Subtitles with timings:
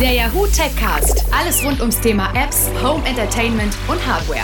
[0.00, 1.26] Der Yahoo Techcast.
[1.30, 4.40] Alles rund ums Thema Apps, Home Entertainment und Hardware.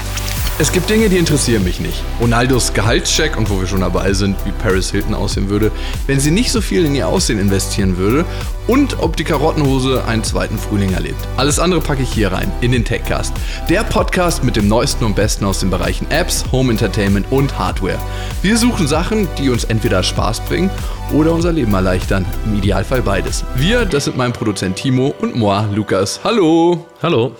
[0.58, 2.02] Es gibt Dinge, die interessieren mich nicht.
[2.20, 5.70] Ronaldos Gehaltscheck und wo wir schon dabei sind, wie Paris Hilton aussehen würde,
[6.06, 8.26] wenn sie nicht so viel in ihr Aussehen investieren würde
[8.66, 11.26] und ob die Karottenhose einen zweiten Frühling erlebt.
[11.38, 13.32] Alles andere packe ich hier rein, in den Techcast.
[13.70, 17.98] Der Podcast mit dem Neuesten und Besten aus den Bereichen Apps, Home Entertainment und Hardware.
[18.42, 20.70] Wir suchen Sachen, die uns entweder Spaß bringen
[21.12, 22.26] oder unser Leben erleichtern.
[22.44, 23.44] Im Idealfall beides.
[23.56, 26.20] Wir, das sind mein Produzent Timo und moi, Lukas.
[26.24, 26.86] Hallo.
[27.02, 27.36] Hallo.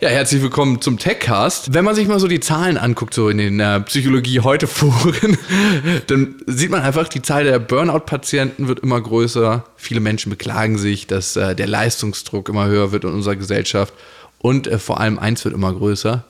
[0.00, 1.74] Ja, herzlich willkommen zum Techcast.
[1.74, 5.36] Wenn man sich mal so die Zahlen anguckt, so in den äh, Psychologie heute Foren,
[6.06, 9.64] dann sieht man einfach, die Zahl der Burnout-Patienten wird immer größer.
[9.76, 13.92] Viele Menschen beklagen sich, dass äh, der Leistungsdruck immer höher wird in unserer Gesellschaft.
[14.38, 16.24] Und äh, vor allem eins wird immer größer,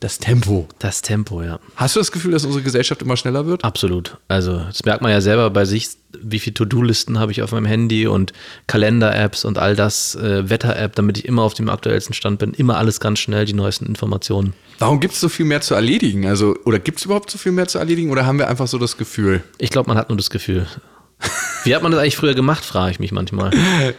[0.00, 0.68] das Tempo.
[0.78, 1.58] Das Tempo, ja.
[1.74, 3.64] Hast du das Gefühl, dass unsere Gesellschaft immer schneller wird?
[3.64, 4.16] Absolut.
[4.28, 5.88] Also, das merkt man ja selber bei sich,
[6.20, 8.32] wie viele To-Do-Listen habe ich auf meinem Handy und
[8.68, 12.54] Kalender-Apps und all das, äh, Wetter-App, damit ich immer auf dem aktuellsten Stand bin.
[12.54, 14.54] Immer alles ganz schnell, die neuesten Informationen.
[14.78, 16.26] Warum gibt es so viel mehr zu erledigen?
[16.26, 18.78] Also, oder gibt es überhaupt so viel mehr zu erledigen oder haben wir einfach so
[18.78, 19.42] das Gefühl?
[19.58, 20.66] Ich glaube, man hat nur das Gefühl.
[21.64, 23.50] Wie hat man das eigentlich früher gemacht, frage ich mich manchmal.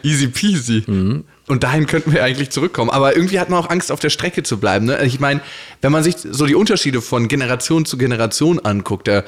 [0.03, 0.83] Easy peasy.
[0.88, 1.25] Mhm.
[1.50, 2.92] Und dahin könnten wir eigentlich zurückkommen.
[2.92, 4.86] Aber irgendwie hat man auch Angst, auf der Strecke zu bleiben.
[4.86, 5.03] Ne?
[5.03, 5.42] Ich meine,
[5.81, 9.23] wenn man sich so die Unterschiede von Generation zu Generation anguckt, da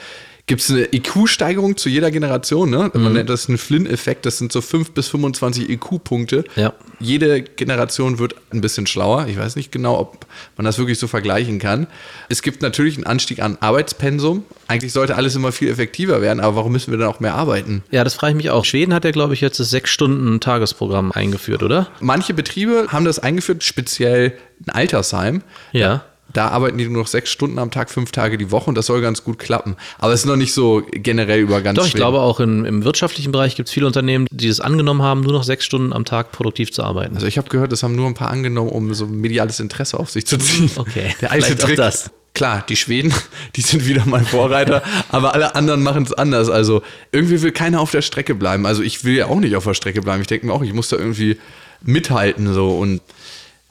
[0.52, 2.70] gibt es eine IQ-Steigerung zu jeder Generation.
[2.70, 2.92] Ne?
[2.94, 3.14] Man mhm.
[3.14, 4.26] nennt das einen Flynn-Effekt.
[4.26, 6.44] Das sind so 5 bis 25 IQ-Punkte.
[6.58, 6.74] Ja.
[7.00, 9.28] Jede Generation wird ein bisschen schlauer.
[9.30, 10.26] Ich weiß nicht genau, ob
[10.58, 11.88] man das wirklich so vergleichen kann.
[12.28, 14.44] Es gibt natürlich einen Anstieg an Arbeitspensum.
[14.68, 17.84] Eigentlich sollte alles immer viel effektiver werden, aber warum müssen wir dann auch mehr arbeiten?
[17.90, 18.66] Ja, das frage ich mich auch.
[18.66, 21.88] Schweden hat ja, glaube ich, jetzt das sechs Stunden Tagesprogramm eingeführt, oder?
[22.02, 24.34] Manche Betriebe haben das eingeführt, speziell
[24.68, 25.44] ein Altersheim.
[25.72, 28.76] Ja da arbeiten die nur noch sechs Stunden am Tag, fünf Tage die Woche und
[28.76, 29.76] das soll ganz gut klappen.
[30.00, 32.84] Aber es ist noch nicht so generell über ganz Doch, ich glaube auch in, im
[32.84, 36.06] wirtschaftlichen Bereich gibt es viele Unternehmen, die es angenommen haben, nur noch sechs Stunden am
[36.06, 37.16] Tag produktiv zu arbeiten.
[37.16, 40.10] Also ich habe gehört, das haben nur ein paar angenommen, um so mediales Interesse auf
[40.10, 40.70] sich zu ziehen.
[40.82, 41.76] Okay, der alte Trick.
[41.76, 42.12] das.
[42.34, 43.14] Klar, die Schweden,
[43.56, 46.50] die sind wieder mal Vorreiter, aber alle anderen machen es anders.
[46.50, 46.82] Also
[47.12, 48.66] irgendwie will keiner auf der Strecke bleiben.
[48.66, 50.22] Also ich will ja auch nicht auf der Strecke bleiben.
[50.22, 51.38] Ich denke mir auch, ich muss da irgendwie
[51.84, 53.02] mithalten so und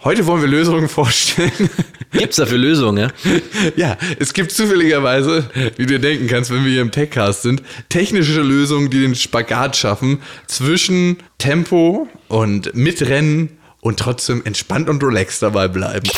[0.03, 1.53] Heute wollen wir Lösungen vorstellen.
[2.12, 3.12] Gibt es dafür Lösungen?
[3.77, 5.44] Ja, es gibt zufälligerweise,
[5.77, 9.77] wie du denken kannst, wenn wir hier im Techcast sind, technische Lösungen, die den Spagat
[9.77, 16.09] schaffen zwischen Tempo und Mitrennen und trotzdem entspannt und relaxed dabei bleiben.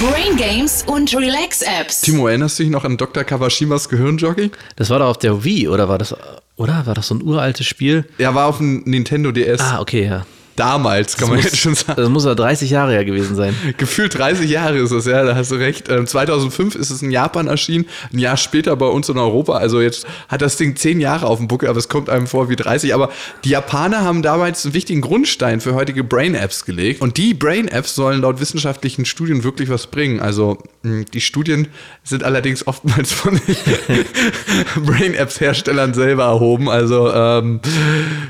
[0.00, 2.00] Brain Games und Relax Apps.
[2.00, 3.24] Timo, erinnerst du dich noch an Dr.
[3.24, 4.50] Kawashimas Gehirnjockey?
[4.76, 6.16] Das war doch auf der Wii, oder war das,
[6.56, 6.86] oder?
[6.86, 8.06] War das so ein uraltes Spiel?
[8.16, 9.60] Ja, war auf dem Nintendo DS.
[9.60, 10.26] Ah, okay, ja.
[10.56, 11.94] Damals, kann das man muss, jetzt schon sagen.
[11.96, 13.54] Das muss ja 30 Jahre her gewesen sein.
[13.78, 15.88] Gefühlt 30 Jahre ist es, ja, da hast du recht.
[15.88, 19.54] 2005 ähm, ist es in Japan erschienen, ein Jahr später bei uns in Europa.
[19.54, 22.50] Also jetzt hat das Ding 10 Jahre auf dem Buckel, aber es kommt einem vor
[22.50, 22.94] wie 30.
[22.94, 23.10] Aber
[23.44, 27.00] die Japaner haben damals einen wichtigen Grundstein für heutige Brain-Apps gelegt.
[27.00, 30.20] Und die Brain-Apps sollen laut wissenschaftlichen Studien wirklich was bringen.
[30.20, 31.68] Also hm, die Studien
[32.04, 33.56] sind allerdings oftmals von den
[34.84, 36.68] Brain-Apps-Herstellern selber erhoben.
[36.68, 37.60] Also ähm,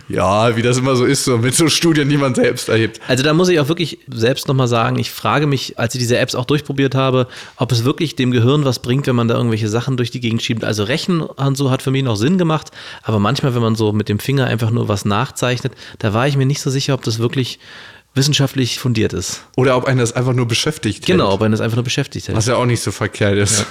[0.08, 3.00] ja, wie das immer so ist, so mit so Studien, die man selbst erhebt.
[3.08, 6.18] Also da muss ich auch wirklich selbst nochmal sagen, ich frage mich, als ich diese
[6.18, 9.68] Apps auch durchprobiert habe, ob es wirklich dem Gehirn was bringt, wenn man da irgendwelche
[9.68, 10.62] Sachen durch die Gegend schiebt.
[10.64, 12.70] Also Rechnen und so hat für mich noch Sinn gemacht,
[13.02, 16.36] aber manchmal, wenn man so mit dem Finger einfach nur was nachzeichnet, da war ich
[16.36, 17.58] mir nicht so sicher, ob das wirklich
[18.14, 19.42] wissenschaftlich fundiert ist.
[19.56, 21.34] Oder ob einen das einfach nur beschäftigt Genau, hält.
[21.34, 22.36] ob einen das einfach nur beschäftigt hält.
[22.36, 23.60] Was ja auch nicht so verkehrt ist.
[23.60, 23.66] Ja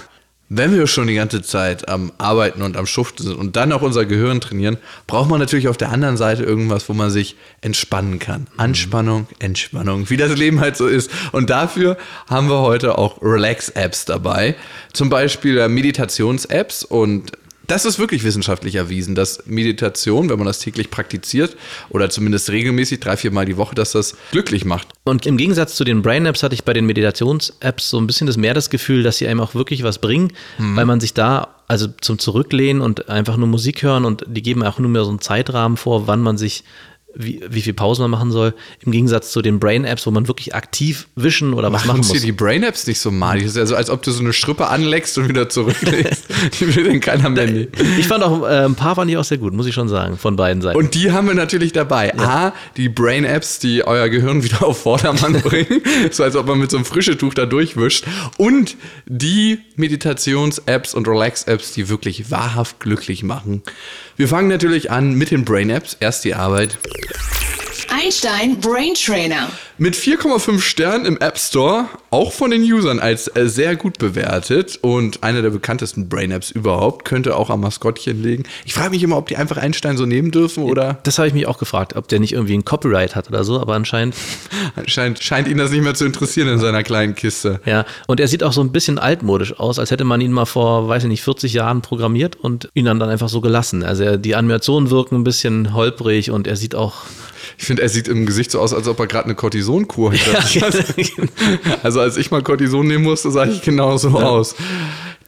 [0.54, 3.82] wenn wir schon die ganze Zeit am Arbeiten und am Schuften sind und dann auch
[3.82, 4.76] unser Gehirn trainieren,
[5.08, 8.48] braucht man natürlich auf der anderen Seite irgendwas, wo man sich entspannen kann.
[8.58, 11.10] Anspannung, Entspannung, wie das Leben halt so ist.
[11.32, 11.96] Und dafür
[12.28, 14.56] haben wir heute auch Relax-Apps dabei.
[14.92, 17.32] Zum Beispiel Meditations-Apps und
[17.72, 21.56] das ist wirklich wissenschaftlich erwiesen, dass Meditation, wenn man das täglich praktiziert
[21.90, 24.90] oder zumindest regelmäßig drei, vier Mal die Woche, dass das glücklich macht.
[25.06, 28.36] Und im Gegensatz zu den Brain-Apps hatte ich bei den Meditations-Apps so ein bisschen das
[28.36, 30.76] mehr das Gefühl, dass sie einem auch wirklich was bringen, mhm.
[30.76, 34.64] weil man sich da also zum Zurücklehnen und einfach nur Musik hören und die geben
[34.64, 36.66] auch nur mehr so einen Zeitrahmen vor, wann man sich
[37.16, 38.54] wie, wie viel Pause man machen soll,
[38.86, 42.12] im Gegensatz zu den Brain-Apps, wo man wirklich aktiv wischen oder was machen, machen muss.
[42.12, 43.44] hier die Brain-Apps nicht so malig.
[43.44, 46.26] Das ist ja so, als ob du so eine Strippe anleckst und wieder zurücklegst.
[46.60, 47.68] die will denn keiner mehr nehmen.
[47.98, 50.18] Ich fand auch, äh, ein paar fand ich auch sehr gut, muss ich schon sagen,
[50.18, 50.78] von beiden Seiten.
[50.78, 52.14] Und die haben wir natürlich dabei.
[52.16, 52.48] Ja.
[52.48, 55.82] A, die Brain-Apps, die euer Gehirn wieder auf Vordermann bringen.
[56.12, 58.06] so als ob man mit so einem frischen Tuch da durchwischt.
[58.38, 63.64] Und die Meditations-Apps und Relax-Apps, die wirklich wahrhaft glücklich machen.
[64.16, 65.98] Wir fangen natürlich an mit den Brain-Apps.
[66.00, 66.78] Erst die Arbeit.
[67.04, 67.61] Yeah.
[67.94, 69.50] Einstein Brain Trainer.
[69.78, 74.80] Mit 4,5 Sternen im App Store, auch von den Usern als äh, sehr gut bewertet
[74.82, 78.44] und einer der bekanntesten Brain-Apps überhaupt, könnte auch am Maskottchen liegen.
[78.64, 81.00] Ich frage mich immer, ob die einfach Einstein so nehmen dürfen oder.
[81.04, 83.60] Das habe ich mich auch gefragt, ob der nicht irgendwie ein Copyright hat oder so,
[83.60, 84.16] aber anscheinend.
[84.86, 87.60] Scheint, scheint ihn das nicht mehr zu interessieren in seiner kleinen Kiste.
[87.66, 90.46] Ja, und er sieht auch so ein bisschen altmodisch aus, als hätte man ihn mal
[90.46, 93.84] vor, weiß ich nicht, 40 Jahren programmiert und ihn dann, dann einfach so gelassen.
[93.84, 97.04] Also er, die Animationen wirken ein bisschen holprig und er sieht auch
[97.62, 100.42] Ich finde, er sieht im Gesicht so aus, als ob er gerade eine Cortisonkur hinter
[100.42, 101.84] sich hat.
[101.84, 104.56] Also als ich mal Cortison nehmen musste, sah ich genauso aus.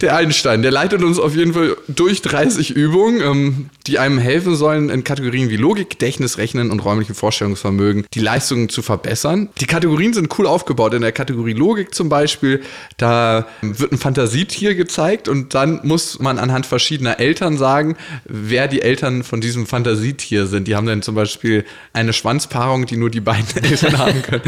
[0.04, 4.58] Der Einstein, der leitet uns auf jeden Fall durch 30 Übungen, ähm, die einem helfen
[4.58, 9.48] sollen, in Kategorien wie Logik, Gedächtnis, Rechnen und räumlichen Vorstellungsvermögen die Leistungen zu verbessern.
[9.62, 10.94] Die Kategorien sind cool aufgebaut.
[10.94, 12.64] In der Kategorie Logik zum Beispiel,
[12.98, 17.96] da wird ein Fantasietier gezeigt und dann muss man anhand verschiedener Eltern sagen,
[18.26, 20.68] wer die Eltern von diesem Fantasietier sind.
[20.68, 21.64] Die haben dann zum Beispiel
[21.94, 24.44] eine Schwanzpaarung, die nur die beiden Eltern haben können.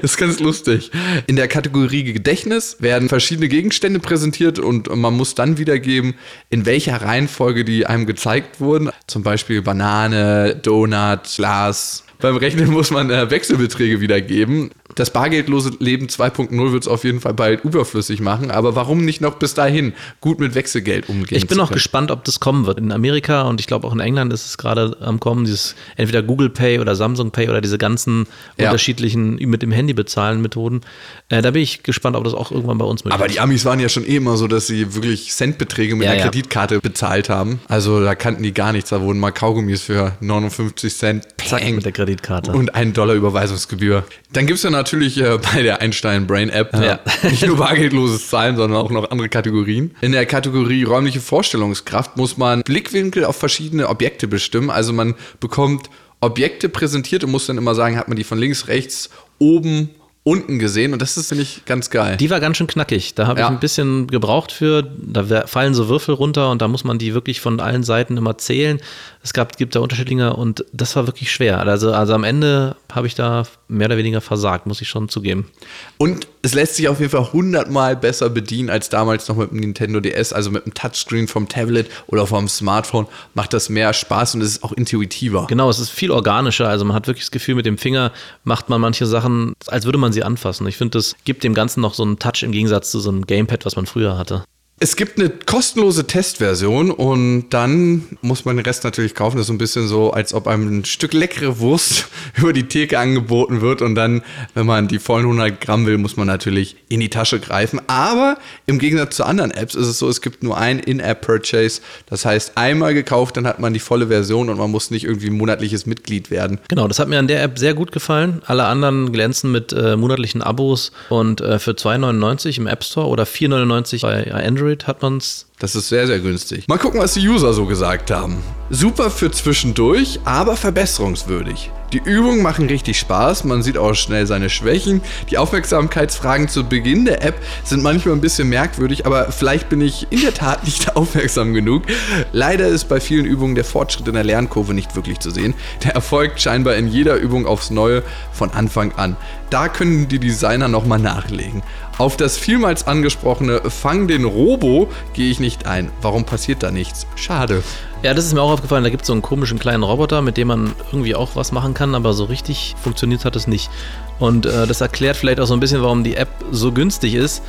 [0.00, 0.92] Das ist ganz lustig.
[1.26, 6.14] In der Kategorie Gedächtnis werden verschiedene Gegenstände präsentiert und man muss dann wiedergeben,
[6.50, 8.90] in welcher Reihenfolge die einem gezeigt wurden.
[9.06, 12.04] Zum Beispiel Banane, Donut, Glas.
[12.20, 14.70] Beim Rechnen muss man äh, Wechselbeträge wiedergeben.
[14.94, 19.20] Das bargeldlose Leben 2.0 wird es auf jeden Fall bald überflüssig machen, aber warum nicht
[19.20, 21.36] noch bis dahin gut mit Wechselgeld umgehen?
[21.36, 22.78] Ich bin auch gespannt, ob das kommen wird.
[22.78, 26.22] In Amerika und ich glaube auch in England ist es gerade am Kommen, dieses entweder
[26.22, 28.26] Google Pay oder Samsung Pay oder diese ganzen
[28.56, 28.66] Ja.
[28.66, 30.82] unterschiedlichen mit dem Handy bezahlen Methoden.
[31.28, 33.64] Äh, da bin ich gespannt, ob das auch irgendwann bei uns möglich Aber die Amis
[33.64, 36.26] waren ja schon eh immer so, dass sie wirklich Centbeträge mit Ja, einer ja.
[36.28, 37.60] Kreditkarte bezahlt haben.
[37.68, 38.90] Also da kannten die gar nichts.
[38.90, 41.74] Da wurden mal Kaugummis für 59 Cent Zack, Peng.
[41.76, 42.52] mit der Kreditkarte.
[42.52, 44.04] und einen Dollar Überweisungsgebühr.
[44.32, 47.00] Dann gibt es ja natürlich äh, bei der Einstein Brain App Ja.
[47.22, 49.94] äh, nicht nur bargeldloses Zahlen, sondern auch noch andere Kategorien.
[50.00, 54.70] In der Kategorie räumliche Vorstellungskraft muss man Blickwinkel auf verschiedene Objekte bestimmen.
[54.70, 55.90] Also man bekommt
[56.20, 59.90] Objekte präsentiert und muss dann immer sagen, hat man die von links, rechts, oben,
[60.26, 60.94] unten gesehen.
[60.94, 62.16] Und das ist, finde ich, ganz geil.
[62.16, 63.14] Die war ganz schön knackig.
[63.14, 63.46] Da habe Ja.
[63.46, 64.82] ich ein bisschen gebraucht für.
[64.82, 68.38] Da fallen so Würfel runter und da muss man die wirklich von allen Seiten immer
[68.38, 68.80] zählen.
[69.22, 71.60] Es gab, gibt da unterschiedliche und das war wirklich schwer.
[71.60, 73.42] Also, also am Ende habe ich da
[73.74, 75.50] mehr oder weniger versagt, muss ich schon zugeben.
[75.98, 79.60] Und es lässt sich auf jeden Fall hundertmal besser bedienen als damals noch mit dem
[79.60, 83.06] Nintendo DS, also mit dem Touchscreen vom Tablet oder vom Smartphone.
[83.34, 85.46] Macht das mehr Spaß und es ist auch intuitiver.
[85.48, 86.68] Genau, es ist viel organischer.
[86.68, 88.12] Also man hat wirklich das Gefühl, mit dem Finger
[88.44, 90.66] macht man manche Sachen, als würde man sie anfassen.
[90.66, 93.26] Ich finde, das gibt dem Ganzen noch so einen Touch im Gegensatz zu so einem
[93.26, 94.44] Gamepad, was man früher hatte.
[94.80, 99.36] Es gibt eine kostenlose Testversion und dann muss man den Rest natürlich kaufen.
[99.36, 102.64] Das ist so ein bisschen so, als ob einem ein Stück leckere Wurst über die
[102.64, 104.22] Theke angeboten wird und dann,
[104.54, 107.80] wenn man die vollen 100 Gramm will, muss man natürlich in die Tasche greifen.
[107.86, 108.36] Aber
[108.66, 111.80] im Gegensatz zu anderen Apps ist es so, es gibt nur ein In-App-Purchase.
[112.06, 115.30] Das heißt, einmal gekauft, dann hat man die volle Version und man muss nicht irgendwie
[115.30, 116.58] monatliches Mitglied werden.
[116.68, 118.42] Genau, das hat mir an der App sehr gut gefallen.
[118.44, 123.22] Alle anderen glänzen mit äh, monatlichen Abos und äh, für 2,99 im App Store oder
[123.22, 125.46] 4,99 bei Android hat man es.
[125.64, 126.68] Das ist sehr, sehr günstig.
[126.68, 128.36] Mal gucken, was die User so gesagt haben.
[128.68, 131.70] Super für zwischendurch, aber verbesserungswürdig.
[131.94, 135.00] Die Übungen machen richtig Spaß, man sieht auch schnell seine Schwächen.
[135.30, 140.08] Die Aufmerksamkeitsfragen zu Beginn der App sind manchmal ein bisschen merkwürdig, aber vielleicht bin ich
[140.10, 141.84] in der Tat nicht aufmerksam genug.
[142.32, 145.54] Leider ist bei vielen Übungen der Fortschritt in der Lernkurve nicht wirklich zu sehen.
[145.84, 148.02] Der erfolgt scheinbar in jeder Übung aufs Neue
[148.32, 149.16] von Anfang an.
[149.50, 151.62] Da können die Designer nochmal nachlegen.
[151.96, 155.90] Auf das vielmals angesprochene Fang den Robo gehe ich nicht ein.
[156.02, 157.06] Warum passiert da nichts?
[157.16, 157.62] Schade.
[158.02, 158.84] Ja, das ist mir auch aufgefallen.
[158.84, 161.74] Da gibt es so einen komischen kleinen Roboter, mit dem man irgendwie auch was machen
[161.74, 163.70] kann, aber so richtig funktioniert hat es nicht.
[164.18, 167.42] Und äh, das erklärt vielleicht auch so ein bisschen, warum die App so günstig ist.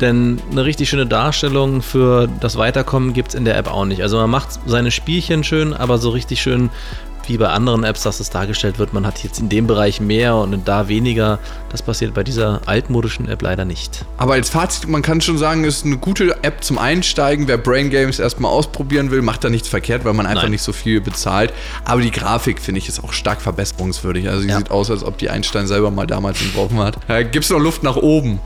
[0.00, 4.02] Denn eine richtig schöne Darstellung für das Weiterkommen gibt es in der App auch nicht.
[4.02, 6.70] Also man macht seine Spielchen schön, aber so richtig schön
[7.28, 10.36] wie bei anderen Apps, dass es dargestellt wird, man hat jetzt in dem Bereich mehr
[10.36, 11.38] und da weniger.
[11.70, 14.04] Das passiert bei dieser altmodischen App leider nicht.
[14.18, 17.48] Aber als Fazit, man kann schon sagen, es ist eine gute App zum Einsteigen.
[17.48, 20.52] Wer Brain Games erstmal ausprobieren will, macht da nichts verkehrt, weil man einfach Nein.
[20.52, 21.52] nicht so viel bezahlt.
[21.84, 24.28] Aber die Grafik, finde ich, ist auch stark verbesserungswürdig.
[24.28, 24.58] Also, die Ja.
[24.58, 26.96] sieht aus, als ob die Einstein selber mal damals entworfen hat.
[27.08, 28.40] Äh, Gibt es noch Luft nach oben?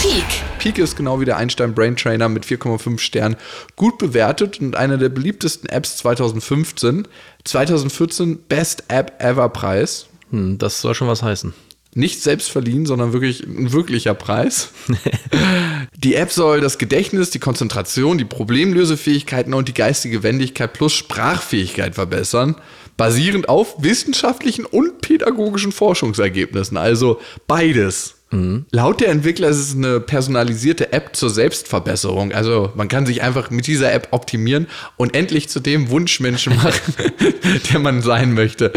[0.00, 0.24] Peak.
[0.58, 3.36] Peak ist genau wie der Einstein Brain Trainer mit 4,5 Sternen
[3.76, 7.06] gut bewertet und eine der beliebtesten Apps 2015.
[7.44, 10.06] 2014 Best App Ever Preis.
[10.30, 11.52] Hm, das soll schon was heißen.
[11.92, 14.70] Nicht selbst verliehen, sondern wirklich ein wirklicher Preis.
[15.96, 21.94] die App soll das Gedächtnis, die Konzentration, die Problemlösefähigkeiten und die geistige Wendigkeit plus Sprachfähigkeit
[21.94, 22.56] verbessern,
[22.96, 26.78] basierend auf wissenschaftlichen und pädagogischen Forschungsergebnissen.
[26.78, 28.19] Also beides.
[28.70, 32.30] Laut der Entwickler ist es eine personalisierte App zur Selbstverbesserung.
[32.30, 36.94] Also man kann sich einfach mit dieser App optimieren und endlich zu dem Wunschmenschen machen,
[37.72, 38.72] der man sein möchte.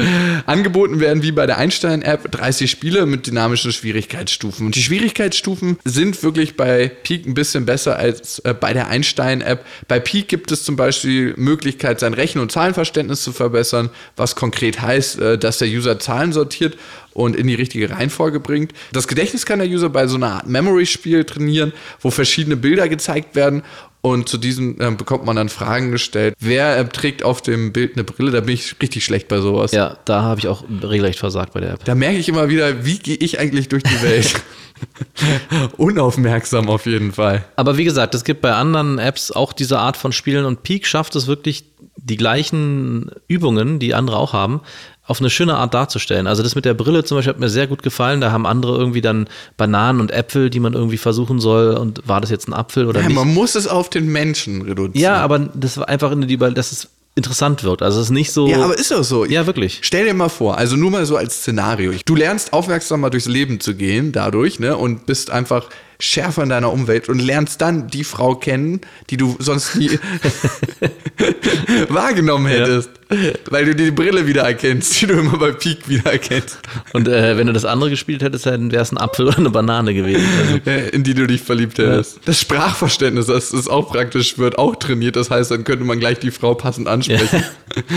[0.48, 4.66] Angeboten werden wie bei der Einstein-App 30 Spiele mit dynamischen Schwierigkeitsstufen.
[4.66, 9.64] Und die Schwierigkeitsstufen sind wirklich bei Peak ein bisschen besser als äh, bei der Einstein-App.
[9.88, 14.82] Bei Peak gibt es zum Beispiel Möglichkeit, sein Rechen- und Zahlenverständnis zu verbessern, was konkret
[14.82, 16.76] heißt, äh, dass der User Zahlen sortiert
[17.14, 18.74] und in die richtige Reihenfolge bringt.
[18.92, 23.36] Das Gedächtnis kann der User bei so einer Art Memory-Spiel trainieren, wo verschiedene Bilder gezeigt
[23.36, 23.64] werden
[24.06, 26.36] und zu diesem äh, bekommt man dann Fragen gestellt.
[26.38, 28.32] Wer äh, trägt auf dem Bild eine Brille?
[28.32, 29.72] Da bin ich richtig schlecht bei sowas.
[29.72, 31.86] Ja, da habe ich auch regelrecht versagt bei der App.
[31.86, 34.34] Da merke ich immer wieder, wie gehe ich eigentlich durch die Welt?
[35.78, 37.46] Unaufmerksam auf jeden Fall.
[37.56, 40.86] Aber wie gesagt, es gibt bei anderen Apps auch diese Art von Spielen und Peak
[40.86, 41.64] schafft es wirklich,
[42.04, 44.62] die gleichen Übungen, die andere auch haben,
[45.06, 46.28] auf eine schöne Art darzustellen.
[46.28, 48.22] Also das mit der Brille zum Beispiel hat mir sehr gut gefallen.
[48.22, 51.76] Da haben andere irgendwie dann Bananen und Äpfel, die man irgendwie versuchen soll.
[51.76, 53.16] Und war das jetzt ein Apfel oder Ja, nicht?
[53.16, 55.02] man muss es auf den Menschen reduzieren.
[55.02, 57.82] Ja, aber das war einfach in die, dass es interessant wird.
[57.82, 58.48] Also es ist nicht so.
[58.48, 59.26] Ja, aber ist doch so.
[59.26, 59.80] Ja, wirklich.
[59.82, 61.92] Stell dir mal vor, also nur mal so als Szenario.
[62.06, 65.68] Du lernst aufmerksamer durchs Leben zu gehen dadurch, ne, und bist einfach
[66.04, 69.90] schärfer in deiner Umwelt und lernst dann die Frau kennen, die du sonst nie
[71.90, 72.90] wahrgenommen hättest,
[73.50, 76.60] weil du die Brille wieder erkennst, die du immer bei Peak wieder erkennst,
[76.94, 79.50] Und äh, wenn du das andere gespielt hättest, dann wäre es ein Apfel oder eine
[79.50, 80.26] Banane gewesen.
[80.42, 82.20] Also, äh, in die du dich verliebt hättest.
[82.26, 85.16] Das Sprachverständnis, das ist auch praktisch, wird auch trainiert.
[85.16, 87.44] Das heißt, dann könnte man gleich die Frau passend ansprechen.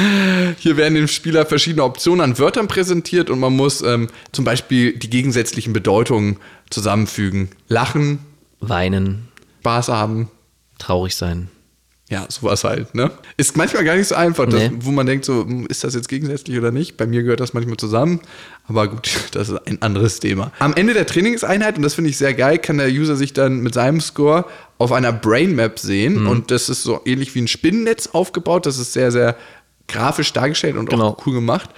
[0.59, 4.99] Hier werden dem Spieler verschiedene Optionen an Wörtern präsentiert und man muss ähm, zum Beispiel
[4.99, 6.39] die gegensätzlichen Bedeutungen
[6.71, 7.51] zusammenfügen.
[7.69, 8.21] Lachen,
[8.61, 9.29] weinen,
[9.67, 10.31] Spaß haben,
[10.79, 11.49] traurig sein.
[12.09, 13.11] Ja, sowas halt, ne?
[13.37, 14.71] Ist manchmal gar nicht so einfach, Nee.
[14.79, 16.97] wo man denkt, so, hm, ist das jetzt gegensätzlich oder nicht?
[16.97, 18.21] Bei mir gehört das manchmal zusammen,
[18.69, 20.53] aber gut, das ist ein anderes Thema.
[20.61, 23.59] Am Ende der Trainingseinheit, und das finde ich sehr geil, kann der User sich dann
[23.61, 24.45] mit seinem Score
[24.79, 26.29] auf einer Brain Map sehen Mhm.
[26.29, 29.37] und das ist so ähnlich wie ein Spinnennetz aufgebaut, das ist sehr, sehr
[29.89, 31.09] grafisch dargestellt und Genau.
[31.09, 31.71] auch cool gemacht.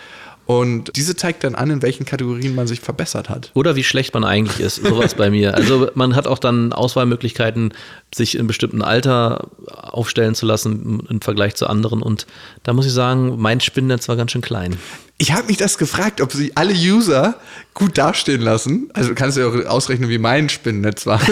[0.48, 3.50] Und diese zeigt dann an, in welchen Kategorien man sich verbessert hat.
[3.52, 4.76] Oder wie schlecht man eigentlich ist.
[4.76, 5.54] Sowas bei mir.
[5.54, 7.74] Also man hat auch dann Auswahlmöglichkeiten,
[8.14, 12.00] sich in bestimmten Alter aufstellen zu lassen im Vergleich zu anderen.
[12.00, 12.26] Und
[12.62, 14.78] da muss ich sagen, mein Spinnennetz war ganz schön klein.
[15.20, 17.34] Ich habe mich das gefragt, ob sie alle User
[17.74, 18.88] gut dastehen lassen.
[18.94, 21.20] Also du kannst ja auch ausrechnen, wie mein Spinnennetz war.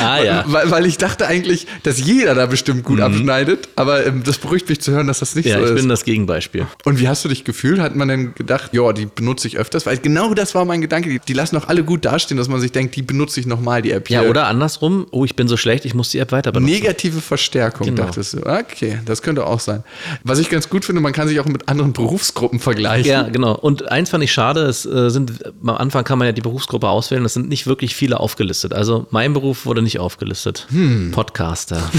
[0.00, 0.44] Ah ja.
[0.48, 3.68] weil, weil ich dachte eigentlich, dass jeder da bestimmt gut abschneidet.
[3.76, 5.76] Aber ähm, das beruhigt mich zu hören, dass das nicht Ja, so ich ist.
[5.76, 6.66] bin das Gegenbeispiel.
[6.84, 7.80] Und wie hast du dich gefühlt?
[7.80, 9.86] Hat man denn gedacht, ja, die benutze ich öfters?
[9.86, 11.08] Weil genau das war mein Gedanke.
[11.08, 13.82] Die, die lassen doch alle gut dastehen, dass man sich denkt, die benutze ich nochmal,
[13.82, 14.30] die App Ja, hier.
[14.30, 16.72] oder andersrum, oh, ich bin so schlecht, ich muss die App weiter benutzen.
[16.74, 18.04] Negative Verstärkung, Genau.
[18.04, 18.46] dachtest du.
[18.46, 19.84] Okay, das könnte auch sein.
[20.22, 22.73] Was ich ganz gut finde, man kann sich auch mit anderen Berufsgruppen vergleichen.
[23.06, 23.54] Ja, genau.
[23.54, 26.88] Und eins fand ich schade, es äh, sind, am Anfang kann man ja die Berufsgruppe
[26.88, 28.72] auswählen, es sind nicht wirklich viele aufgelistet.
[28.72, 30.66] Also mein Beruf wurde nicht aufgelistet.
[30.70, 31.10] Hm.
[31.12, 31.90] Podcaster.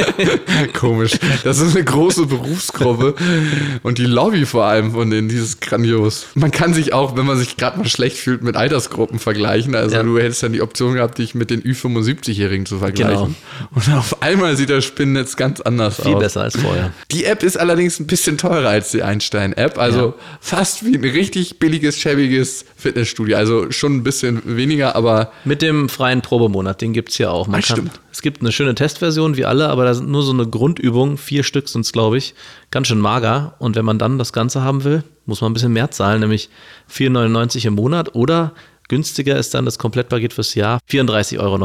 [0.78, 1.18] Komisch.
[1.44, 3.14] Das ist eine große Berufsgruppe
[3.82, 6.26] und die Lobby vor allem von denen, dieses grandios.
[6.34, 9.74] Man kann sich auch, wenn man sich gerade mal schlecht fühlt, mit Altersgruppen vergleichen.
[9.74, 10.02] Also Ja.
[10.02, 13.36] du hättest dann die Option gehabt, dich mit den Ü75-Jährigen zu vergleichen.
[13.70, 13.70] Genau.
[13.90, 16.20] Und auf einmal sieht das Spinnennetz ganz anders Viel aus.
[16.20, 16.92] besser als vorher.
[17.10, 19.78] Die App ist allerdings ein bisschen teurer als die Einstein-App.
[19.78, 20.14] Also Ja.
[20.40, 23.36] fast wie ein richtig billiges, schäbiges Fitnessstudio.
[23.36, 27.46] Also schon ein bisschen weniger, aber Mit dem freien Probemonat, den gibt es ja auch.
[27.46, 28.00] Man Ah, kann, stimmt.
[28.12, 31.42] es gibt eine schöne Testversion wie alle, aber da sind nur so eine Grundübung, vier
[31.42, 32.34] Stück sind es, glaube ich,
[32.70, 33.54] ganz schön mager.
[33.58, 36.48] Und wenn man dann das Ganze haben will, muss man ein bisschen mehr zahlen, nämlich
[36.92, 38.52] 4,99 im Monat oder
[38.88, 41.56] günstiger ist dann das Komplettpaket fürs Jahr 34,99 Euro.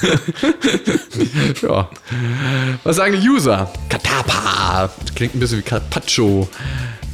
[1.62, 1.88] Ja.
[2.84, 3.70] Was sagen die User?
[3.88, 4.90] Katapa.
[5.14, 6.48] Klingt ein bisschen wie Carpaccio.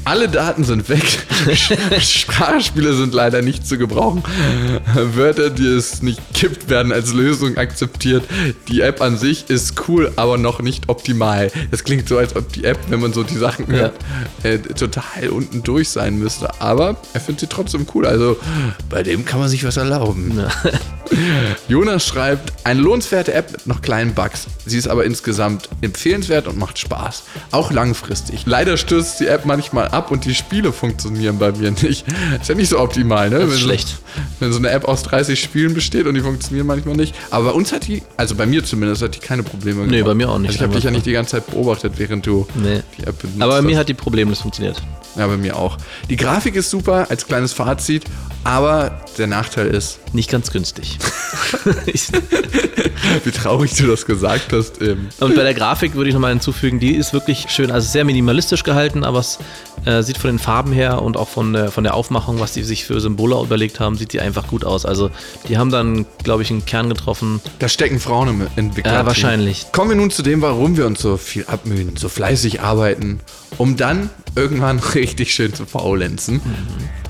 [0.05, 1.05] Alle Daten sind weg.
[2.01, 4.23] Sprachspiele sind leider nicht zu gebrauchen.
[4.95, 8.25] Wörter, die es nicht gibt, werden als Lösung akzeptiert.
[8.69, 11.51] Die App an sich ist cool, aber noch nicht optimal.
[11.71, 13.95] Das klingt so, als ob die App, wenn man so die Sachen hört,
[14.43, 16.61] äh, total unten durch sein müsste.
[16.61, 18.07] Aber er findet sie trotzdem cool.
[18.07, 18.37] Also
[18.91, 20.45] bei dem kann man sich was erlauben.
[21.69, 24.47] Jonas schreibt, eine lohnenswerte App mit noch kleinen Bugs.
[24.67, 27.25] Sie ist aber insgesamt empfehlenswert und macht Spaß.
[27.51, 28.43] Auch langfristig.
[28.47, 32.05] Leider stürzt die App manchmal ab und die Spiele funktionieren bei mir nicht.
[32.41, 33.39] Ist ja nicht so optimal, ne?
[33.41, 33.89] Das ist wenn, schlecht.
[33.89, 33.95] So,
[34.41, 37.15] wenn so eine App aus 30 Spielen besteht und die funktionieren manchmal nicht.
[37.31, 40.15] Aber bei uns hat die, also bei mir zumindest, hat die keine Probleme Nee, bei
[40.15, 40.49] mir auch nicht.
[40.49, 42.83] Also ich habe dich ja nicht die ganze Zeit beobachtet, während du Nee.
[42.99, 43.81] die App benutzt Aber bei mir hast.
[43.81, 44.81] hat die problemlos funktioniert.
[45.17, 45.77] Ja, bei mir auch.
[46.11, 48.05] Die Grafik ist super, als kleines Fazit.
[48.45, 50.99] Aber der Nachteil ist, Nicht ganz günstig.
[53.25, 54.81] Wie traurig du das gesagt hast.
[54.83, 58.05] Ähm, Und bei der Grafik würde ich nochmal hinzufügen, die ist wirklich schön, also sehr
[58.05, 59.39] minimalistisch gehalten, aber es
[59.85, 62.63] äh, sieht von den Farben her und auch von der, von der Aufmachung, was die
[62.63, 64.85] sich für Symbole überlegt haben, sieht die einfach gut aus.
[64.87, 65.11] Also
[65.49, 67.41] die haben dann, glaube ich, einen Kern getroffen.
[67.59, 68.93] da stecken Frauen im Entwickler.
[68.93, 69.67] Ja, wahrscheinlich.
[69.73, 73.21] Kommen wir nun zu dem, warum wir uns so viel abmühen, so fleißig arbeiten,
[73.59, 76.41] um dann irgendwann richtig schön zu faulenzen.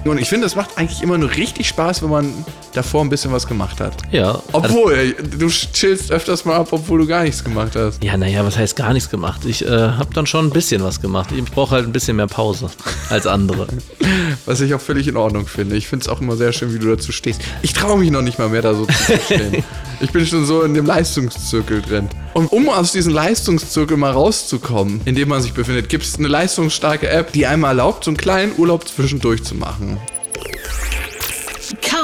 [0.04, 3.32] Und ich finde, das macht eigentlich immer nur richtig Spaß, wenn man davor ein bisschen
[3.32, 4.02] was gemacht hat.
[4.10, 4.42] Ja.
[4.52, 8.04] Obwohl, ey, du chillst öfters mal ab, obwohl du gar nichts gemacht hast.
[8.04, 9.46] Ja, naja, was heißt gar nichts gemacht?
[9.46, 11.30] Ich äh, habe dann schon ein bisschen was gemacht.
[11.32, 12.68] Ich brauche halt ein bisschen mehr Pause
[13.08, 13.66] als andere.
[14.46, 15.76] Was ich auch völlig in Ordnung finde.
[15.76, 17.40] Ich finde es auch immer sehr schön, wie du dazu stehst.
[17.62, 18.92] Ich traue mich noch nicht mal mehr da so zu
[19.24, 19.64] stehen.
[20.00, 22.08] ich bin schon so in dem Leistungszirkel drin.
[22.34, 26.28] Und um aus diesem Leistungszirkel mal rauszukommen, in dem man sich befindet, gibt es eine
[26.28, 29.98] leistungsstarke App, die einem erlaubt, so einen kleinen Urlaub zwischendurch zu machen.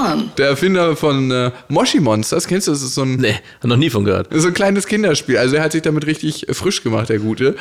[0.00, 0.30] Calm.
[0.38, 2.82] Der Erfinder von äh, Moshi Monsters, kennst du das?
[2.82, 4.28] ist so ein Nee, hab noch nie von gehört.
[4.32, 5.36] So ein kleines Kinderspiel.
[5.38, 7.56] Also er hat sich damit richtig frisch gemacht, der Gute.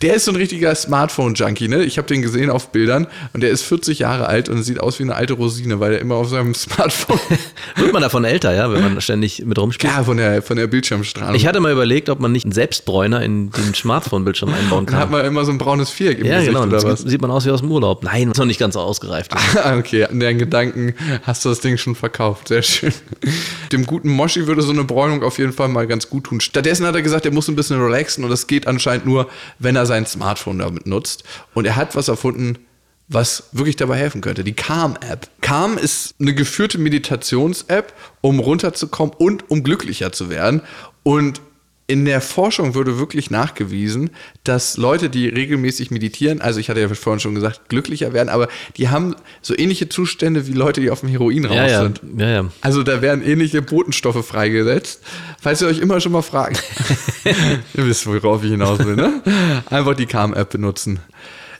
[0.00, 1.84] Der ist so ein richtiger Smartphone-Junkie, ne?
[1.84, 4.98] Ich habe den gesehen auf Bildern und der ist 40 Jahre alt und sieht aus
[4.98, 7.18] wie eine alte Rosine, weil er immer auf seinem Smartphone.
[7.76, 9.92] Wird man davon älter, ja, wenn man ständig mit rumspielt?
[9.92, 11.34] ja, von der, von der Bildschirmstrahlung.
[11.34, 15.02] Ich hatte mal überlegt, ob man nicht einen Selbstbräuner in den Smartphone-Bildschirm einbauen Dann hat
[15.04, 15.10] kann.
[15.12, 16.62] man immer so ein braunes Viereck im Ja, Gesicht genau.
[16.64, 17.00] oder Das was?
[17.00, 18.02] sieht man aus wie aus dem Urlaub.
[18.02, 19.32] Nein, ist noch nicht ganz so ausgereift.
[19.62, 20.94] Ah, okay, an deinen Gedanken
[21.24, 22.48] hast du das Ding schon verkauft.
[22.48, 22.92] Sehr schön.
[23.72, 26.40] Dem guten Moshi würde so eine Bräunung auf jeden Fall mal ganz gut tun.
[26.40, 29.76] Stattdessen hat er gesagt, er muss ein bisschen relaxen und das geht anscheinend nur, wenn
[29.76, 31.24] er sein Smartphone damit nutzt.
[31.54, 32.58] Und er hat was erfunden,
[33.08, 34.44] was wirklich dabei helfen könnte.
[34.44, 35.28] Die Calm-App.
[35.40, 40.62] Calm ist eine geführte Meditations-App, um runterzukommen und um glücklicher zu werden.
[41.02, 41.40] Und
[41.92, 44.08] in der Forschung wurde wirklich nachgewiesen,
[44.44, 48.48] dass Leute, die regelmäßig meditieren, also ich hatte ja vorhin schon gesagt, glücklicher werden, aber
[48.78, 52.00] die haben so ähnliche Zustände wie Leute, die auf dem Heroin raus Ja, ja, sind.
[52.16, 52.46] ja.
[52.62, 55.02] Also da werden ähnliche Botenstoffe freigesetzt.
[55.38, 56.62] Falls ihr euch immer schon mal fragt,
[57.74, 59.20] ihr wisst, worauf ich hinaus will, ne?
[59.68, 61.00] Einfach die Calm-App benutzen.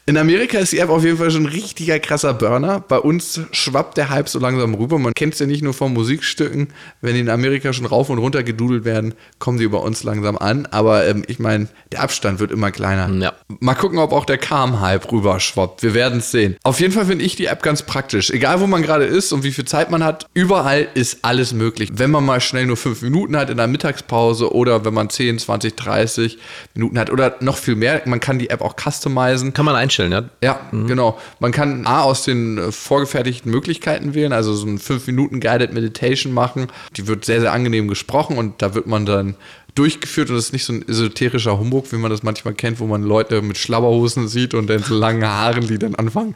[0.04, 2.80] In Amerika ist die App auf jeden Fall schon ein richtiger krasser Burner.
[2.80, 4.99] Bei uns schwappt der Hype so langsam rüber.
[4.99, 6.71] Man kennt es ja nicht nur von Musikstücken.
[7.00, 10.37] Wenn die in Amerika schon rauf und runter gedudelt werden, kommen die bei uns langsam
[10.37, 10.66] an.
[10.66, 13.09] Aber ähm, ich meine, der Abstand wird immer kleiner.
[13.23, 13.32] Ja.
[13.61, 15.85] Mal gucken, ob auch der Calm-Hype rüberschwappt.
[15.85, 16.56] Wir werden es sehen.
[16.64, 18.30] Auf jeden Fall finde ich die App ganz praktisch.
[18.30, 21.90] Egal, wo man gerade ist und wie viel Zeit man hat, überall ist alles möglich.
[21.92, 25.38] Wenn man mal schnell nur fünf Minuten hat in der Mittagspause oder wenn man 10,
[25.38, 26.38] 20, 30
[26.75, 29.52] Minuten hat oder noch viel mehr, man kann die App auch customizen.
[29.52, 30.25] Kann man einstellen, ja.
[30.42, 31.18] Ja, genau.
[31.40, 35.72] Man kann A aus den äh, vorgefertigten Möglichkeiten wählen, also so ein 5 Minuten Guided
[35.72, 36.68] Meditation machen.
[36.96, 39.36] Die wird sehr, sehr angenehm gesprochen und da wird man dann
[39.75, 42.86] durchgeführt und das ist nicht so ein esoterischer Humbug, wie man das manchmal kennt, wo
[42.86, 46.34] man Leute mit Schlabberhosen sieht und dann so langen Haaren, die dann anfangen,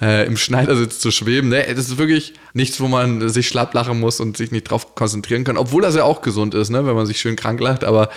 [0.00, 1.48] äh, im Schneidersitz zu schweben.
[1.48, 1.64] Ne?
[1.68, 5.42] Das ist wirklich nichts, wo man sich schlapp lachen muss und sich nicht drauf konzentrieren
[5.42, 6.86] kann, obwohl das ja auch gesund ist, ne?
[6.86, 8.08] wenn man sich schön krank lacht, aber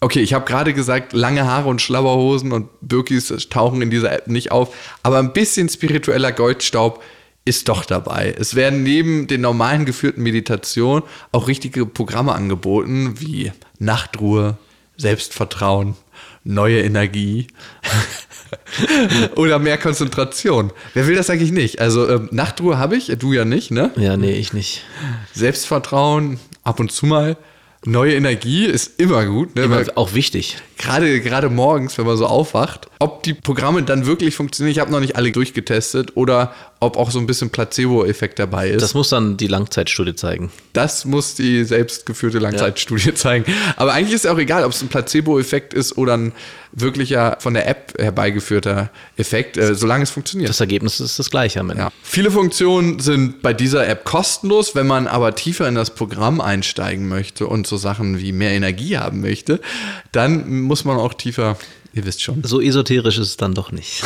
[0.00, 4.28] Okay, ich habe gerade gesagt, lange Haare und Schlabberhosen und Birkis tauchen in dieser App
[4.28, 7.02] nicht auf, aber ein bisschen spiritueller Goldstaub
[7.44, 8.34] ist doch dabei.
[8.38, 14.56] Es werden neben den normalen geführten Meditationen auch richtige Programme angeboten, wie Nachtruhe,
[14.96, 15.96] Selbstvertrauen,
[16.44, 17.48] neue Energie
[19.36, 20.72] oder mehr Konzentration.
[20.94, 21.80] Wer will das eigentlich nicht?
[21.80, 23.90] Also ähm, Nachtruhe habe ich, du ja nicht, ne?
[23.96, 24.82] Ja, nee, ich nicht.
[25.32, 27.36] Selbstvertrauen ab und zu mal.
[27.86, 29.64] Neue Energie ist immer gut, ne?
[29.64, 30.56] Immer Weil auch wichtig.
[30.78, 34.90] gerade, gerade morgens, wenn man so aufwacht, ob die Programme dann wirklich funktionieren, ich habe
[34.90, 38.82] noch nicht alle durchgetestet, oder ob auch so ein bisschen Placebo-Effekt dabei ist.
[38.82, 40.50] Das muss dann die Langzeitstudie zeigen.
[40.72, 43.44] Das muss die selbstgeführte Langzeitstudie zeigen.
[43.76, 46.32] Aber eigentlich ist ja auch egal, ob es ein Placebo-Effekt ist oder ein
[46.72, 50.50] wirklicher von der App herbeigeführter Effekt, äh, solange es funktioniert.
[50.50, 51.84] Das Ergebnis ist das gleiche am Ende.
[51.84, 51.90] Ja.
[52.02, 54.74] Viele Funktionen sind bei dieser App kostenlos.
[54.74, 58.98] Wenn man aber tiefer in das Programm einsteigen möchte und so Sachen wie mehr Energie
[58.98, 59.60] haben möchte,
[60.12, 61.56] dann muss man auch tiefer,
[61.94, 64.02] ihr wisst schon, So esoterisch ist es dann doch nicht.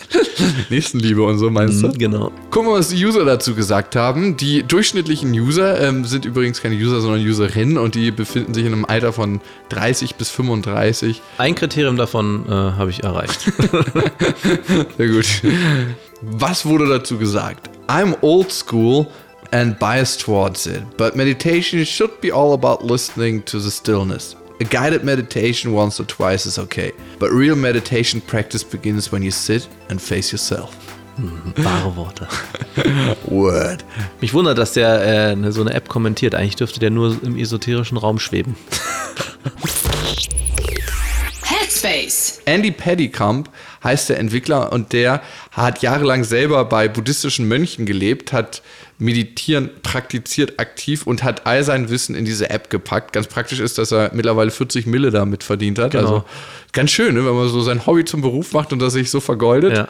[0.70, 1.92] Nächstenliebe und so meinst du?
[1.92, 2.30] genau.
[2.50, 4.36] Gucken wir, was die User dazu gesagt haben.
[4.36, 8.72] Die durchschnittlichen User ähm, sind übrigens keine User, sondern Userinnen und die befinden sich in
[8.72, 11.20] einem Alter von 30 bis 35.
[11.38, 13.40] Ein Kriterium davon äh, habe ich erreicht.
[14.96, 15.26] Sehr gut.
[16.22, 17.70] Was wurde dazu gesagt?
[17.88, 19.06] I'm old school
[19.52, 24.36] and biased towards it, but meditation should be all about listening to the stillness.
[24.58, 29.30] A guided meditation once or twice is okay, but real meditation practice begins when you
[29.30, 30.74] sit and face yourself.
[31.56, 32.26] Wahre Worte.
[33.30, 33.84] Word.
[34.20, 36.34] Mich wundert, dass der äh, ne- so eine App kommentiert.
[36.34, 38.54] Eigentlich dürfte der nur im esoterischen Raum schweben.
[41.42, 42.40] Headspace.
[42.46, 43.48] Andy Pettycamp
[43.84, 45.22] heißt der Entwickler und der
[45.56, 48.62] hat jahrelang selber bei buddhistischen Mönchen gelebt, hat
[48.98, 53.14] Meditieren praktiziert aktiv und hat all sein Wissen in diese App gepackt.
[53.14, 55.92] Ganz praktisch ist, dass er mittlerweile 40 Mille damit verdient hat.
[55.92, 56.02] Genau.
[56.02, 56.24] Also
[56.72, 59.20] ganz schön, ne, wenn man so sein Hobby zum Beruf macht und das sich so
[59.20, 59.74] vergoldet.
[59.74, 59.88] Ja.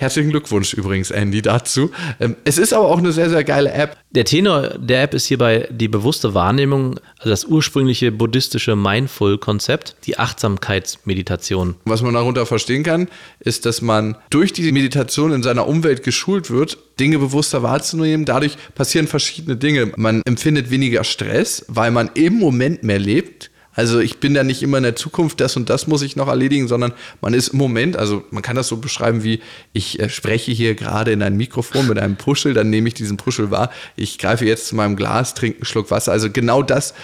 [0.00, 1.90] Herzlichen Glückwunsch übrigens, Andy, dazu.
[2.20, 3.98] Ähm, es ist aber auch eine sehr, sehr geile App.
[4.12, 10.18] Der Tenor der App ist hierbei die bewusste Wahrnehmung, also das ursprüngliche buddhistische Mindful-Konzept, die
[10.18, 11.74] Achtsamkeitsmeditation.
[11.84, 13.08] Was man darunter verstehen kann,
[13.40, 18.24] ist, dass man durch die Meditation in seiner Umwelt geschult wird, Dinge bewusster wahrzunehmen.
[18.24, 19.92] Dadurch passieren verschiedene Dinge.
[19.96, 23.50] Man empfindet weniger Stress, weil man im Moment mehr lebt.
[23.74, 26.28] Also ich bin da nicht immer in der Zukunft, das und das muss ich noch
[26.28, 29.40] erledigen, sondern man ist im Moment, also man kann das so beschreiben wie,
[29.72, 33.16] ich äh, spreche hier gerade in ein Mikrofon mit einem Puschel, dann nehme ich diesen
[33.16, 36.12] Puschel wahr, ich greife jetzt zu meinem Glas, trinke einen Schluck Wasser.
[36.12, 36.94] Also genau das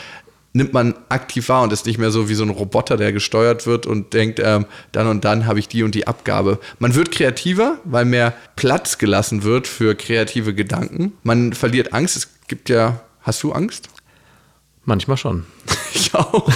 [0.56, 3.66] nimmt man aktiv wahr und ist nicht mehr so wie so ein Roboter, der gesteuert
[3.66, 6.58] wird und denkt, ähm, dann und dann habe ich die und die Abgabe.
[6.78, 11.12] Man wird kreativer, weil mehr Platz gelassen wird für kreative Gedanken.
[11.22, 12.16] Man verliert Angst.
[12.16, 13.90] Es gibt ja, hast du Angst?
[14.84, 15.44] Manchmal schon.
[15.96, 16.48] Ich auch.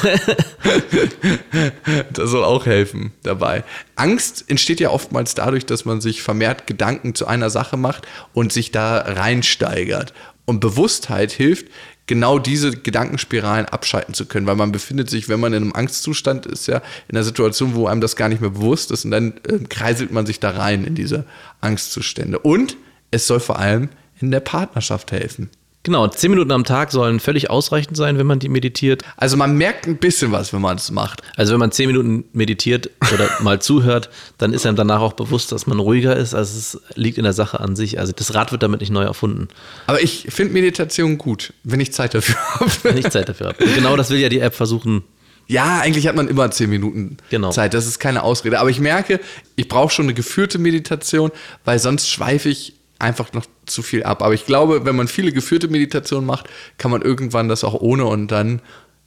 [2.13, 3.65] das soll auch helfen dabei.
[3.97, 8.53] Angst entsteht ja oftmals dadurch, dass man sich vermehrt Gedanken zu einer Sache macht und
[8.53, 10.13] sich da reinsteigert.
[10.45, 11.67] Und Bewusstheit hilft,
[12.07, 16.45] genau diese Gedankenspiralen abschalten zu können, weil man befindet sich, wenn man in einem Angstzustand
[16.45, 19.35] ist, ja in einer Situation, wo einem das gar nicht mehr bewusst ist und dann
[19.49, 21.25] äh, kreiselt man sich da rein in diese
[21.61, 22.41] Angstzustände.
[22.41, 22.77] Und
[23.11, 25.51] es soll vor allem in der Partnerschaft helfen.
[25.83, 29.03] Genau, zehn Minuten am Tag sollen völlig ausreichend sein, wenn man die meditiert.
[29.17, 31.23] Also man merkt ein bisschen was, wenn man es macht.
[31.37, 35.53] Also wenn man zehn Minuten meditiert oder mal zuhört, dann ist einem danach auch bewusst,
[35.53, 36.35] dass man ruhiger ist.
[36.35, 37.99] Also es liegt in der Sache an sich.
[37.99, 39.49] Also das Rad wird damit nicht neu erfunden.
[39.87, 42.71] Aber ich finde Meditation gut, wenn ich Zeit dafür habe.
[42.83, 43.65] Wenn ich Zeit dafür habe.
[43.65, 45.03] Und genau das will ja die App versuchen.
[45.47, 47.51] Ja, eigentlich hat man immer zehn Minuten Genau.
[47.51, 47.73] Zeit.
[47.73, 48.61] Das ist keine Ausrede.
[48.61, 49.19] Aber ich merke,
[49.57, 51.33] ich brauche schon eine geführte Meditation,
[51.65, 54.23] weil sonst schweife ich einfach noch zu viel ab.
[54.23, 58.05] Aber ich glaube, wenn man viele geführte Meditationen macht, kann man irgendwann das auch ohne
[58.07, 58.61] und dann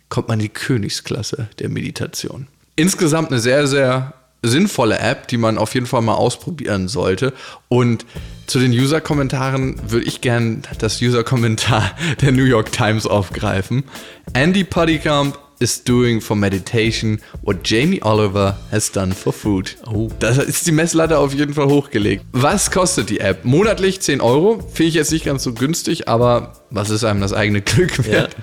[0.09, 2.47] kommt man in die Königsklasse der Meditation.
[2.75, 7.33] Insgesamt eine sehr, sehr sinnvolle App, die man auf jeden Fall mal ausprobieren sollte.
[7.69, 8.05] Und
[8.45, 13.85] zu den User-Kommentaren würde ich gern das User-Kommentar der New York Times aufgreifen.
[14.33, 19.75] Andy Puttycamp is doing for meditation what Jamie Oliver has done for food.
[19.91, 20.09] Oh.
[20.19, 22.23] Das ist die Messlatte auf jeden Fall hochgelegt.
[22.33, 23.43] Was kostet die App?
[23.45, 24.59] Monatlich 10 Euro.
[24.73, 28.05] Finde ich jetzt nicht ganz so günstig, aber was ist einem das eigene Glück Ja.
[28.05, 28.35] wert?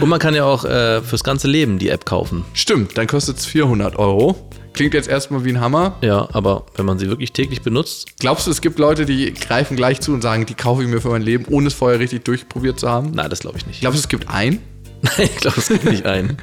[0.00, 2.44] Und man kann ja auch äh, fürs ganze Leben die App kaufen.
[2.52, 4.48] Stimmt, dann kostet es 400 Euro.
[4.74, 5.96] Klingt jetzt erstmal wie ein Hammer.
[6.00, 9.76] Ja, aber wenn man sie wirklich täglich benutzt, Glaubst du, es gibt Leute, die greifen
[9.76, 12.24] gleich zu und sagen, die kaufe ich mir für mein Leben, ohne es vorher richtig
[12.24, 13.10] durchprobiert zu haben?
[13.12, 13.80] nein, das glaube ich nicht.
[13.82, 14.60] Glaubst du, es gibt einen?
[15.18, 16.38] Nein, ich glaube, es gibt nicht ein.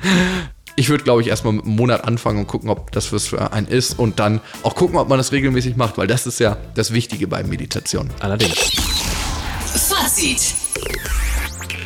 [0.75, 3.51] Ich würde, glaube ich, erstmal mit einem Monat anfangen und gucken, ob das was für
[3.51, 6.57] einen ist und dann auch gucken, ob man das regelmäßig macht, weil das ist ja
[6.75, 8.09] das Wichtige bei Meditation.
[8.19, 8.55] Allerdings.
[9.89, 10.53] Fazit.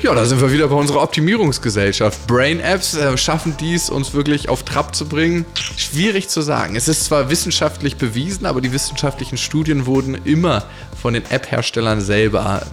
[0.01, 2.27] Ja, da sind wir wieder bei unserer Optimierungsgesellschaft.
[2.27, 5.45] Brain Apps äh, schaffen dies, uns wirklich auf Trab zu bringen.
[5.77, 6.75] Schwierig zu sagen.
[6.75, 10.65] Es ist zwar wissenschaftlich bewiesen, aber die wissenschaftlichen Studien wurden immer
[11.01, 12.63] von den App-Herstellern selber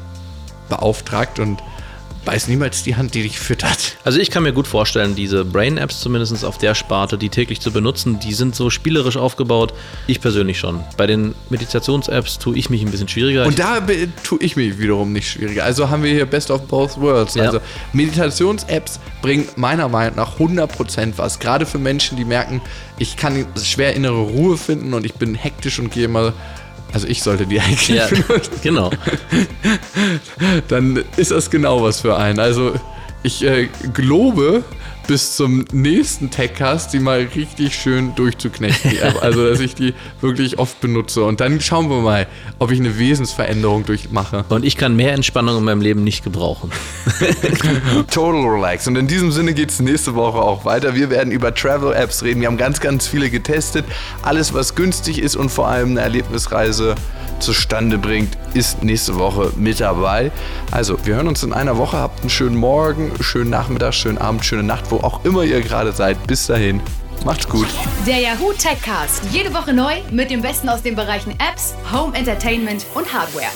[0.68, 1.62] beauftragt und
[2.24, 3.96] beiß niemals die Hand, die dich füttert.
[4.04, 7.72] Also ich kann mir gut vorstellen, diese Brain-Apps zumindest auf der Sparte, die täglich zu
[7.72, 9.72] benutzen, die sind so spielerisch aufgebaut.
[10.06, 10.80] Ich persönlich schon.
[10.96, 13.46] Bei den Meditations-Apps tue ich mich ein bisschen schwieriger.
[13.46, 13.80] Und da
[14.22, 15.64] tue ich mich wiederum nicht schwieriger.
[15.64, 17.35] Also haben wir hier Best of Both Worlds.
[17.35, 17.44] Ja.
[17.44, 17.61] Also
[17.92, 21.38] Meditations-Apps bringen meiner Meinung nach 100% was.
[21.38, 22.61] Gerade für Menschen, die merken,
[22.98, 26.33] ich kann schwer innere Ruhe finden und ich bin hektisch und gehe mal.
[26.92, 28.53] Also ich sollte die eigentlich ja, benutzen.
[28.62, 28.90] genau.
[30.68, 32.38] Dann ist das genau was für einen.
[32.38, 32.74] Also
[33.22, 34.64] ich äh, gelobe
[35.10, 39.20] bis zum nächsten Techcast, die mal richtig schön durchzuknechten, die App.
[39.20, 41.24] Also, dass ich die wirklich oft benutze.
[41.24, 42.28] Und dann schauen wir mal,
[42.60, 44.44] ob ich eine Wesensveränderung durchmache.
[44.50, 46.70] Und ich kann mehr Entspannung in meinem Leben nicht gebrauchen.
[48.12, 48.86] Total Relax.
[48.86, 50.94] Und in diesem Sinne geht es nächste Woche auch weiter.
[50.94, 52.40] Wir werden über Travel-Apps reden.
[52.40, 53.86] Wir haben ganz, ganz viele getestet.
[54.22, 56.94] Alles, was günstig ist und vor allem eine Erlebnisreise
[57.40, 60.31] zustande bringt, ist nächste Woche mit dabei.
[60.70, 61.96] Also, wir hören uns in einer Woche.
[61.96, 65.92] Habt einen schönen Morgen, schönen Nachmittag, schönen Abend, schöne Nacht, wo auch immer ihr gerade
[65.92, 66.26] seid.
[66.26, 66.81] Bis dahin.
[67.24, 67.68] Macht's gut.
[68.07, 69.22] Der Yahoo Techcast.
[69.31, 73.50] Jede Woche neu mit dem Besten aus den Bereichen Apps, Home Entertainment und Hardware.